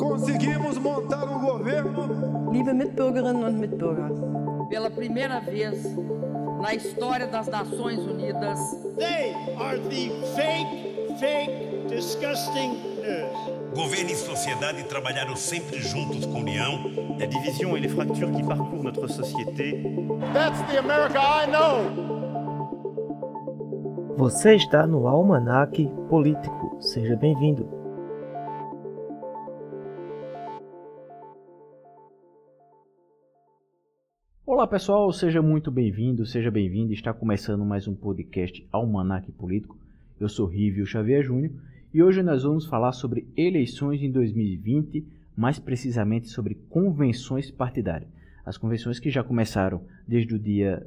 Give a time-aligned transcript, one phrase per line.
[0.00, 2.50] Conseguimos montar um governo.
[2.50, 4.10] Liebe Mitbürgerinnen und Mitbürger.
[4.70, 5.94] Pela primeira vez
[6.62, 8.58] na história das Nações Unidas.
[8.96, 12.70] They are the fake, fake, disgusting
[13.02, 13.74] news.
[13.74, 16.80] Governo e sociedade trabalharam sempre juntos com união.
[17.18, 19.82] La division et les fractures qui parcourent notre société.
[20.32, 22.10] That's the America I know.
[24.16, 26.78] Você está no Almanac Político.
[26.80, 27.79] Seja bem-vindo.
[34.60, 36.92] Olá pessoal, seja muito bem-vindo, seja bem-vindo.
[36.92, 39.74] Está começando mais um podcast Almanac Político.
[40.20, 41.50] Eu sou Rívio Xavier Júnior
[41.94, 45.02] e hoje nós vamos falar sobre eleições em 2020,
[45.34, 48.10] mais precisamente sobre convenções partidárias.
[48.44, 50.86] As convenções que já começaram desde o dia,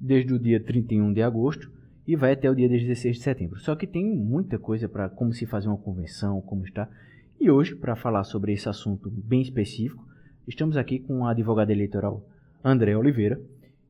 [0.00, 1.70] desde o dia 31 de agosto
[2.08, 3.60] e vai até o dia 16 de setembro.
[3.60, 6.88] Só que tem muita coisa para como se fazer uma convenção, como está.
[7.40, 10.04] E hoje, para falar sobre esse assunto bem específico,
[10.48, 12.33] estamos aqui com o advogado eleitoral
[12.64, 13.38] André Oliveira,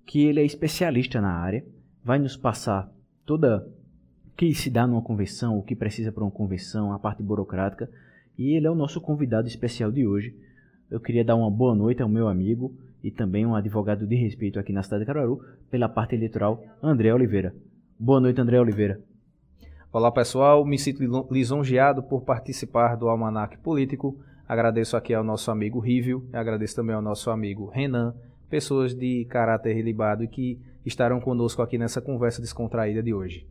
[0.04, 1.64] que ele é especialista na área,
[2.02, 2.90] vai nos passar
[3.24, 3.64] toda
[4.26, 7.88] o que se dá numa convenção, o que precisa para uma convenção, a parte burocrática,
[8.36, 10.34] e ele é o nosso convidado especial de hoje.
[10.90, 14.58] Eu queria dar uma boa noite ao meu amigo e também um advogado de respeito
[14.58, 17.54] aqui na cidade de Caruaru, pela parte eleitoral, André Oliveira.
[17.96, 19.00] Boa noite, André Oliveira.
[19.92, 24.18] Olá pessoal, me sinto lisonjeado por participar do Almanac Político.
[24.48, 28.12] Agradeço aqui ao nosso amigo Rívio, agradeço também ao nosso amigo Renan,
[28.54, 33.44] pessoas de caráter ilibado que estarão conosco aqui nessa conversa descontraída de hoje.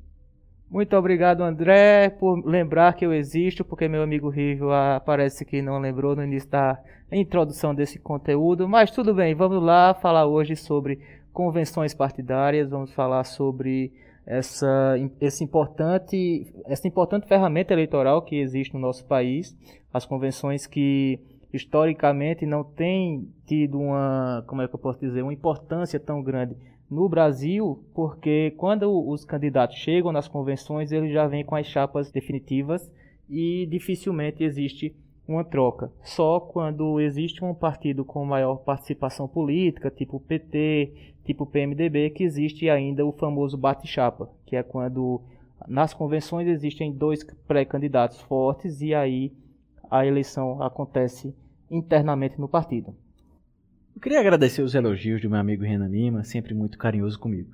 [0.71, 4.31] Muito obrigado, André, por lembrar que eu existo, porque meu amigo
[4.71, 6.79] ah, parece que não lembrou no início da
[7.11, 11.01] introdução desse conteúdo, mas tudo bem, vamos lá falar hoje sobre
[11.33, 13.91] convenções partidárias, vamos falar sobre
[14.25, 19.53] essa, esse importante, essa importante ferramenta eleitoral que existe no nosso país,
[19.93, 21.19] as convenções que
[21.53, 26.57] historicamente não têm tido uma, como é que eu posso dizer, uma importância tão grande
[26.89, 32.11] no Brasil, porque quando os candidatos chegam nas convenções, eles já vêm com as chapas
[32.11, 32.91] definitivas
[33.29, 34.95] e dificilmente existe
[35.27, 35.91] uma troca.
[36.03, 42.69] Só quando existe um partido com maior participação política, tipo PT, tipo PMDB, que existe
[42.69, 45.21] ainda o famoso bate-chapa, que é quando
[45.67, 49.31] nas convenções existem dois pré-candidatos fortes e aí
[49.89, 51.33] a eleição acontece
[51.73, 52.95] internamente no partido.
[53.95, 57.49] Eu queria agradecer os elogios do meu amigo Renan Lima, sempre muito carinhoso comigo.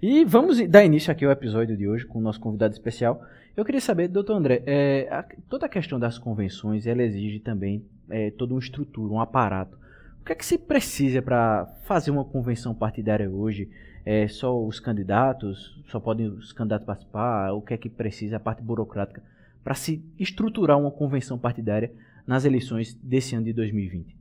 [0.00, 3.22] E vamos dar início aqui ao episódio de hoje com o nosso convidado especial.
[3.56, 7.84] Eu queria saber, doutor André, é, a, toda a questão das convenções, ela exige também
[8.10, 9.78] é, toda uma estrutura, um aparato.
[10.20, 13.68] O que é que se precisa para fazer uma convenção partidária hoje?
[14.04, 17.52] É só os candidatos, só podem os candidatos participar?
[17.52, 19.22] O que é que precisa, a parte burocrática,
[19.62, 21.92] para se estruturar uma convenção partidária
[22.26, 24.16] nas eleições desse ano de 2020?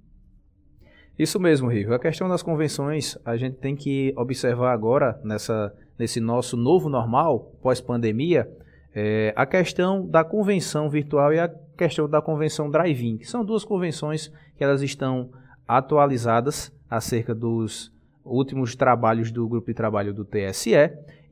[1.17, 1.93] Isso mesmo, Rico.
[1.93, 7.51] A questão das convenções, a gente tem que observar agora, nessa, nesse nosso novo normal,
[7.61, 8.49] pós-pandemia,
[8.93, 13.63] é, a questão da convenção virtual e a questão da convenção drive-in, que são duas
[13.63, 15.29] convenções que elas estão
[15.67, 17.91] atualizadas acerca dos
[18.25, 20.73] últimos trabalhos do grupo de trabalho do TSE,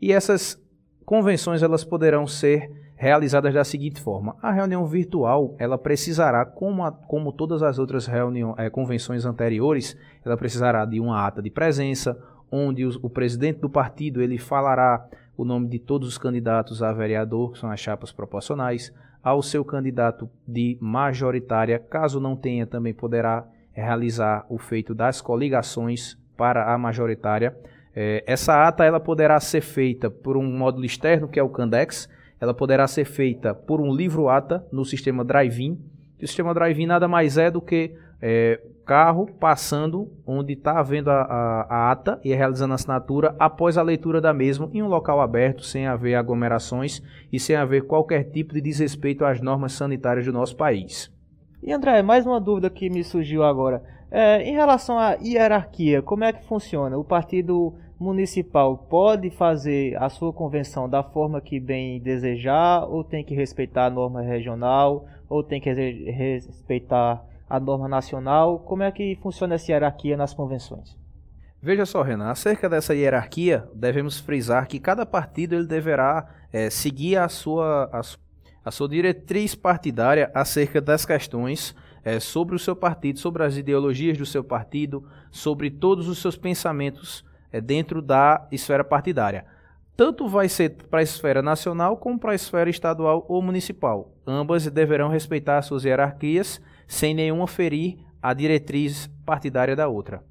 [0.02, 0.62] e essas
[1.06, 6.92] convenções elas poderão ser realizadas da seguinte forma: a reunião virtual ela precisará, como, a,
[6.92, 12.20] como todas as outras reuniões, é, convenções anteriores, ela precisará de uma ata de presença,
[12.52, 15.08] onde os, o presidente do partido ele falará
[15.38, 18.94] o nome de todos os candidatos a vereador, que são as chapas proporcionais,
[19.24, 26.18] ao seu candidato de majoritária, caso não tenha, também poderá realizar o feito das coligações
[26.36, 27.56] para a majoritária.
[27.96, 32.10] É, essa ata ela poderá ser feita por um módulo externo, que é o Candex,
[32.40, 35.78] ela poderá ser feita por um livro-ata no sistema Drive-In.
[36.22, 41.22] O sistema Drive-In nada mais é do que é, carro passando onde está havendo a,
[41.22, 45.22] a, a, ata e realizando a assinatura após a leitura da mesma em um local
[45.22, 47.02] aberto, sem haver aglomerações
[47.32, 51.14] e sem haver qualquer tipo de desrespeito às normas sanitárias do nosso país.
[51.62, 53.84] E André, mais uma dúvida que me surgiu agora.
[54.10, 56.98] É, em relação à hierarquia, como é que funciona?
[56.98, 63.24] O partido municipal pode fazer a sua convenção da forma que bem desejar, ou tem
[63.24, 68.60] que respeitar a norma regional, ou tem que respeitar a norma nacional?
[68.60, 70.98] Como é que funciona essa hierarquia nas convenções?
[71.62, 77.18] Veja só, Renan, acerca dessa hierarquia, devemos frisar que cada partido ele deverá é, seguir
[77.18, 78.02] a sua, a,
[78.64, 84.18] a, sua diretriz partidária acerca das questões é, sobre o seu partido, sobre as ideologias
[84.18, 89.46] do seu partido, sobre todos os seus pensamentos é, dentro da esfera partidária.
[89.96, 94.14] Tanto vai ser para a esfera nacional como para a esfera estadual ou municipal.
[94.26, 100.24] Ambas deverão respeitar suas hierarquias, sem nenhuma ferir a diretriz partidária da outra.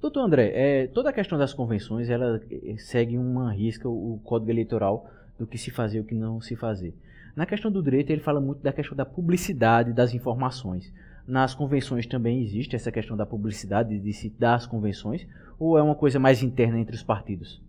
[0.00, 4.50] Doutor André, é, toda a questão das convenções ela eh, segue uma risca o, código
[4.50, 5.06] eleitoral
[5.38, 6.94] do que se fazer e o que não se fazer.
[7.36, 10.92] Na questão do direito, ele fala muito da questão da publicidade das informações.
[11.30, 15.24] Nas convenções também existe essa questão da publicidade de se dar as convenções,
[15.60, 17.62] ou é uma coisa mais interna entre os partidos?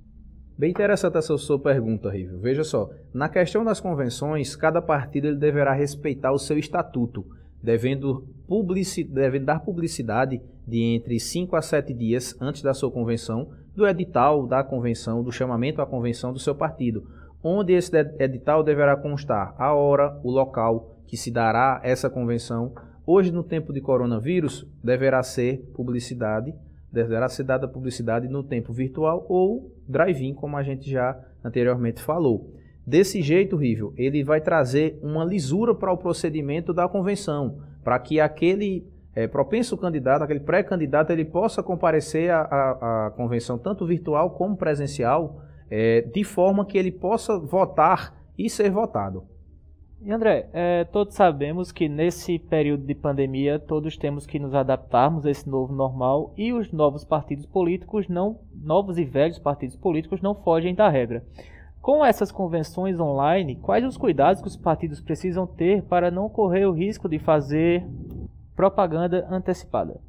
[0.58, 2.40] Bem interessante essa sua pergunta, Rivo.
[2.40, 7.24] Veja só, na questão das convenções, cada partido ele deverá respeitar o seu estatuto,
[7.62, 13.52] devendo, publici devendo dar publicidade de entre 5 a 7 dias antes da sua convenção,
[13.76, 17.08] do edital da convenção, do chamamento à convenção do seu partido,
[17.44, 22.74] onde esse edital deverá constar a hora, o local que se dará essa convenção.
[23.14, 26.56] Hoje, no tempo de coronavírus, deverá ser publicidade,
[26.90, 32.56] deverá ser dada publicidade no tempo virtual ou drive-in, como a gente já anteriormente falou.
[32.88, 38.22] Desse jeito, Rível, ele vai trazer uma lisura para o procedimento da convenção, para que
[38.22, 45.42] aquele é, propenso candidato, aquele pré-candidato, ele possa comparecer à, convenção tanto virtual como presencial,
[45.70, 49.26] é, de forma que ele possa votar e ser votado.
[50.04, 55.28] E André, é, todos sabemos que nesse período de pandemia todos temos que nos adaptarmos
[55.28, 60.20] a esse novo normal e os novos partidos políticos não, novos e velhos partidos políticos
[60.20, 61.24] não fogem da regra.
[61.80, 66.66] Com essas convenções online, quais os cuidados que os partidos precisam ter para não correr
[66.66, 67.86] o risco de fazer
[68.56, 70.02] propaganda antecipada?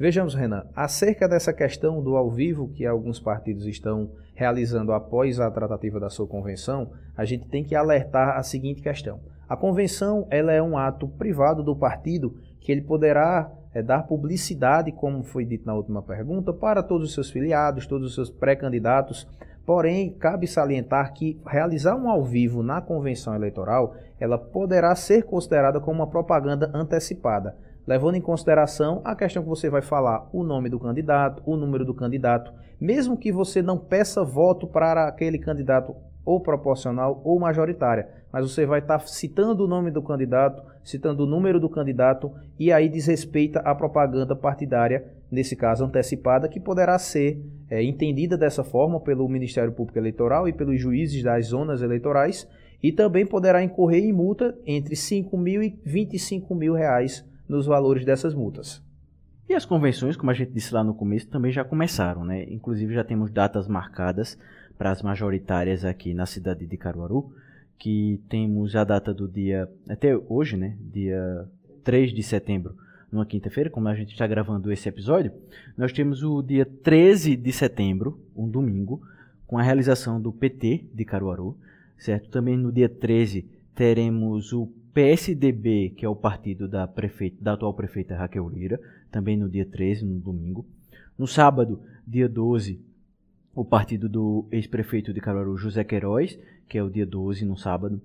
[0.00, 5.50] Vejamos, Renan, acerca dessa questão do ao vivo que alguns partidos estão realizando após a
[5.50, 9.20] tratativa da sua convenção, a gente tem que alertar a seguinte questão.
[9.46, 14.90] A convenção ela é um ato privado do partido que ele poderá é, dar publicidade,
[14.90, 19.28] como foi dito na última pergunta, para todos os seus filiados, todos os seus pré-candidatos.
[19.66, 25.78] Porém, cabe salientar que realizar um ao vivo na convenção eleitoral, ela poderá ser considerada
[25.78, 27.54] como uma propaganda antecipada
[27.86, 31.84] levando em consideração a questão que você vai falar, o nome do candidato, o número
[31.84, 35.94] do candidato, mesmo que você não peça voto para aquele candidato
[36.24, 41.26] ou proporcional ou majoritária, mas você vai estar citando o nome do candidato, citando o
[41.26, 47.42] número do candidato e aí desrespeita a propaganda partidária, nesse caso antecipada, que poderá ser
[47.68, 52.48] é, entendida dessa forma pelo Ministério Público Eleitoral e pelos juízes das zonas eleitorais
[52.82, 58.04] e também poderá incorrer em multa entre 5 mil e 25 mil reais nos valores
[58.04, 58.80] dessas multas.
[59.48, 62.44] E as convenções, como a gente disse lá no começo, também já começaram, né?
[62.48, 64.38] Inclusive já temos datas marcadas
[64.78, 67.34] para as majoritárias aqui na cidade de Caruaru,
[67.76, 70.76] que temos a data do dia, até hoje, né?
[70.80, 71.48] Dia
[71.82, 72.76] 3 de setembro,
[73.10, 75.32] numa quinta-feira, como a gente está gravando esse episódio,
[75.76, 79.02] nós temos o dia 13 de setembro, um domingo,
[79.44, 81.58] com a realização do PT de Caruaru,
[81.98, 82.30] certo?
[82.30, 83.44] Também no dia 13
[83.74, 89.36] teremos o PSDB, que é o partido da, prefeita, da atual prefeita Raquel Lira, também
[89.36, 90.66] no dia 13, no domingo.
[91.16, 92.80] No sábado, dia 12,
[93.54, 96.38] o partido do ex-prefeito de Caruaru, José Queiroz,
[96.68, 98.00] que é o dia 12, no sábado.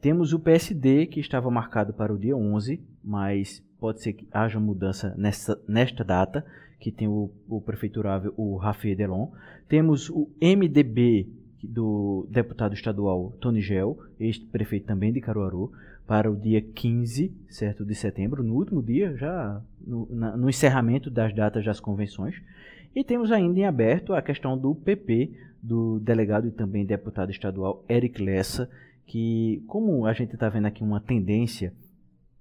[0.00, 4.60] Temos o PSD, que estava marcado para o dia 11, mas pode ser que haja
[4.60, 6.44] mudança nessa, nesta data,
[6.78, 9.28] que tem o, o prefeiturável, o Rafael Delon.
[9.68, 11.28] Temos o MDB,
[11.62, 15.72] do deputado estadual Tony Gel, ex-prefeito também de Caruaru
[16.08, 21.10] para o dia 15 certo, de setembro, no último dia, já no, na, no encerramento
[21.10, 22.40] das datas das convenções.
[22.96, 25.32] E temos ainda em aberto a questão do PP,
[25.62, 28.70] do delegado e também deputado estadual Eric Lessa,
[29.06, 31.74] que, como a gente está vendo aqui uma tendência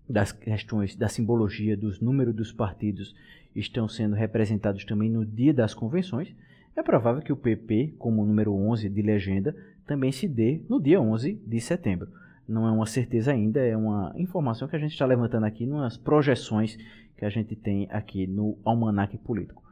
[0.09, 3.13] das questões da simbologia dos números dos partidos
[3.53, 6.33] estão sendo representados também no dia das convenções,
[6.73, 9.53] é provável que o PP, como número 11 de legenda,
[9.85, 12.07] também se dê no dia 11 de setembro
[12.47, 15.97] não é uma certeza ainda, é uma informação que a gente está levantando aqui nas
[15.97, 16.77] projeções
[17.17, 19.63] que a gente tem aqui no Almanac Político.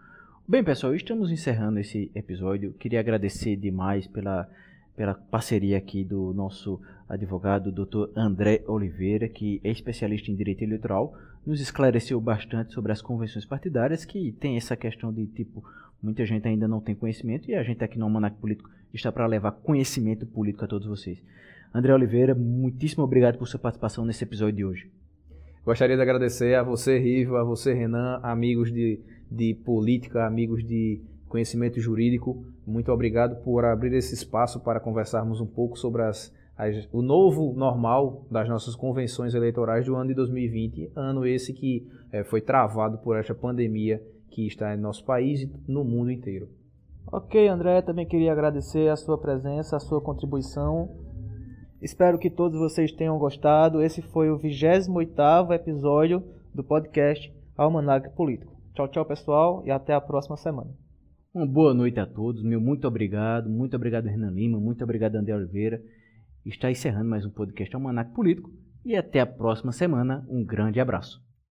[0.48, 2.74] Bem, pessoal, estamos encerrando esse episódio.
[2.74, 4.50] Queria agradecer demais pela,
[4.96, 8.12] pela parceria aqui do nosso advogado, Dr.
[8.16, 11.16] André Oliveira, que é especialista em direito eleitoral,
[11.46, 15.64] nos esclareceu bastante sobre as convenções partidárias, que tem essa questão de tipo,
[16.02, 19.28] muita gente ainda não tem conhecimento e a gente aqui no Almanac Político está para
[19.28, 21.22] levar conhecimento político a todos vocês.
[21.74, 24.92] André Oliveira, muitíssimo obrigado por sua participação nesse episódio de hoje.
[25.66, 31.02] Gostaria de agradecer a você, Riva, a você, Renan, amigos de, de política, amigos de
[31.28, 32.46] conhecimento jurídico.
[32.68, 37.54] Muito obrigado por abrir esse espaço para conversarmos um pouco sobre as, as, o novo
[37.54, 43.00] normal das nossas convenções eleitorais do ano de 2020, ano esse que é, foi travado
[43.00, 46.48] por esta pandemia que está em nosso país e no mundo inteiro.
[47.12, 51.05] Ok, André, também queria agradecer a sua presença, a sua contribuição
[51.86, 53.80] Espero que todos vocês tenham gostado.
[53.80, 58.60] Esse foi o 28º episódio do podcast Almanac Político.
[58.74, 60.72] Tchau, tchau, pessoal, e até a próxima semana.
[61.32, 65.36] Uma boa noite a todos, meu muito obrigado, muito obrigado Renan Lima, muito obrigado André
[65.36, 65.80] Oliveira.
[66.44, 68.50] Está encerrando mais um podcast Almanac Político
[68.84, 70.26] e até a próxima semana.
[70.28, 71.25] Um grande abraço.